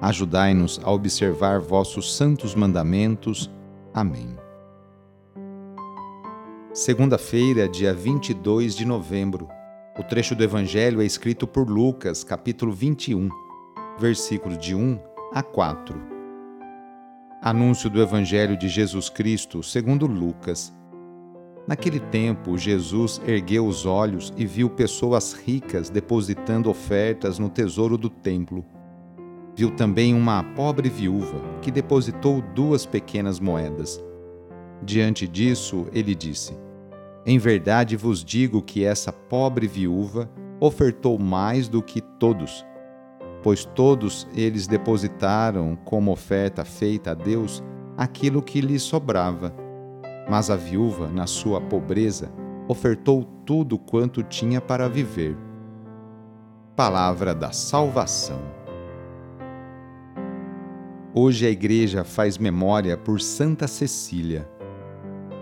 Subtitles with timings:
[0.00, 3.50] Ajudai-nos a observar vossos santos mandamentos.
[3.92, 4.36] Amém.
[6.72, 9.48] Segunda-feira, dia 22 de novembro.
[9.98, 13.28] O trecho do Evangelho é escrito por Lucas, capítulo 21,
[13.98, 15.00] versículos de 1
[15.34, 16.00] a 4.
[17.42, 20.72] Anúncio do Evangelho de Jesus Cristo, segundo Lucas.
[21.66, 28.08] Naquele tempo, Jesus ergueu os olhos e viu pessoas ricas depositando ofertas no tesouro do
[28.08, 28.64] templo
[29.58, 34.00] viu também uma pobre viúva que depositou duas pequenas moedas.
[34.80, 36.56] Diante disso, ele disse:
[37.26, 42.64] Em verdade vos digo que essa pobre viúva ofertou mais do que todos,
[43.42, 47.60] pois todos eles depositaram como oferta feita a Deus
[47.96, 49.52] aquilo que lhes sobrava.
[50.30, 52.30] Mas a viúva, na sua pobreza,
[52.68, 55.36] ofertou tudo quanto tinha para viver.
[56.76, 58.57] Palavra da Salvação.
[61.20, 64.48] Hoje a igreja faz memória por Santa Cecília.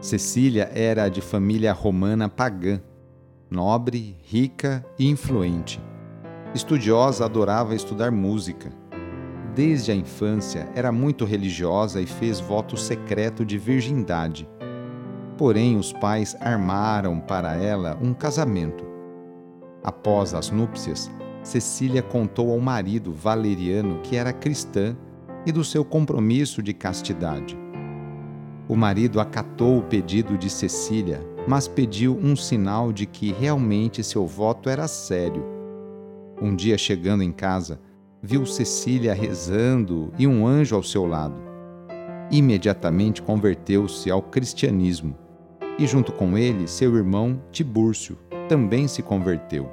[0.00, 2.80] Cecília era de família romana pagã,
[3.50, 5.78] nobre, rica e influente.
[6.54, 8.72] Estudiosa, adorava estudar música.
[9.54, 14.48] Desde a infância era muito religiosa e fez voto secreto de virgindade.
[15.36, 18.86] Porém, os pais armaram para ela um casamento.
[19.84, 21.10] Após as núpcias,
[21.42, 24.96] Cecília contou ao marido Valeriano que era cristã
[25.48, 27.58] e do seu compromisso de castidade.
[28.68, 34.26] O marido acatou o pedido de Cecília, mas pediu um sinal de que realmente seu
[34.26, 35.42] voto era sério.
[36.40, 37.80] Um dia, chegando em casa,
[38.22, 41.40] viu Cecília rezando e um anjo ao seu lado.
[42.30, 45.16] Imediatamente converteu-se ao cristianismo
[45.78, 48.18] e, junto com ele, seu irmão Tibúrcio
[48.50, 49.66] também se converteu.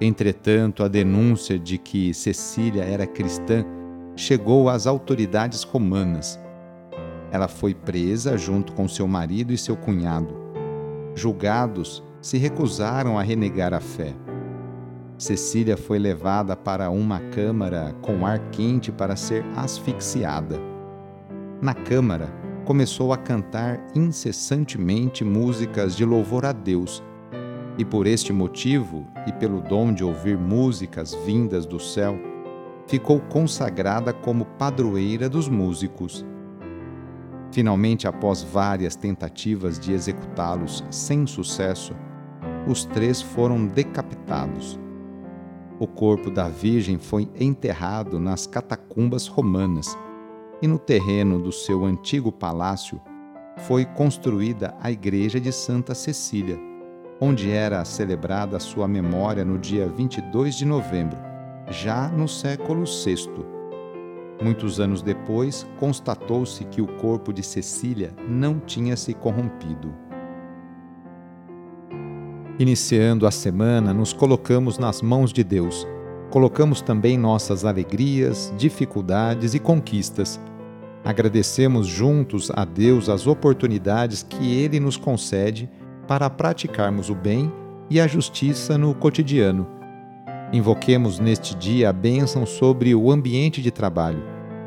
[0.00, 3.64] Entretanto, a denúncia de que Cecília era cristã
[4.16, 6.38] chegou às autoridades romanas.
[7.30, 10.34] Ela foi presa junto com seu marido e seu cunhado.
[11.14, 14.14] Julgados, se recusaram a renegar a fé.
[15.18, 20.58] Cecília foi levada para uma câmara com ar quente para ser asfixiada.
[21.60, 22.32] Na câmara,
[22.64, 27.02] começou a cantar incessantemente músicas de louvor a Deus.
[27.76, 32.18] E por este motivo, e pelo dom de ouvir músicas vindas do céu,
[32.86, 36.24] ficou consagrada como padroeira dos músicos.
[37.50, 41.94] Finalmente, após várias tentativas de executá-los sem sucesso,
[42.66, 44.78] os três foram decapitados.
[45.78, 49.96] O corpo da Virgem foi enterrado nas catacumbas romanas
[50.62, 53.00] e no terreno do seu antigo palácio
[53.56, 56.58] foi construída a Igreja de Santa Cecília,
[57.20, 61.33] onde era celebrada sua memória no dia 22 de novembro
[61.70, 63.44] já no século VI.
[64.42, 69.94] Muitos anos depois, constatou-se que o corpo de Cecília não tinha se corrompido.
[72.58, 75.86] Iniciando a semana, nos colocamos nas mãos de Deus.
[76.30, 80.40] Colocamos também nossas alegrias, dificuldades e conquistas.
[81.04, 85.70] Agradecemos juntos a Deus as oportunidades que Ele nos concede
[86.06, 87.52] para praticarmos o bem
[87.88, 89.83] e a justiça no cotidiano
[90.54, 94.22] Invoquemos neste dia a bênção sobre o ambiente de trabalho,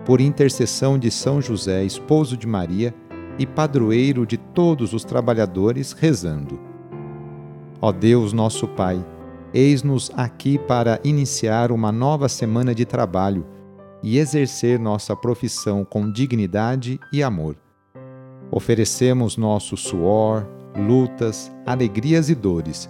[0.06, 2.94] por intercessão de São José, esposo de Maria
[3.40, 6.60] e padroeiro de todos os trabalhadores, rezando.
[7.80, 9.02] Ó Deus, nosso Pai,
[9.54, 13.46] eis-nos aqui para iniciar uma nova semana de trabalho
[14.04, 17.56] e exercer nossa profissão com dignidade e amor.
[18.52, 20.46] Oferecemos nosso suor,
[20.76, 22.90] lutas, alegrias e dores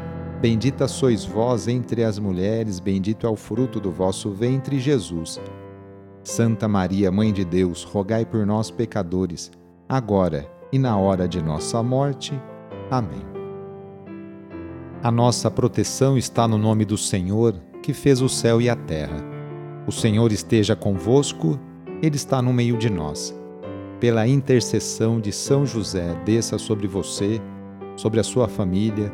[0.41, 5.39] Bendita sois vós entre as mulheres, bendito é o fruto do vosso ventre, Jesus.
[6.23, 9.51] Santa Maria, Mãe de Deus, rogai por nós, pecadores,
[9.87, 12.33] agora e na hora de nossa morte.
[12.89, 13.21] Amém.
[15.03, 17.53] A nossa proteção está no nome do Senhor,
[17.83, 19.23] que fez o céu e a terra.
[19.85, 21.59] O Senhor esteja convosco,
[22.01, 23.31] Ele está no meio de nós.
[23.99, 27.39] Pela intercessão de São José, desça sobre você,
[27.95, 29.13] sobre a sua família,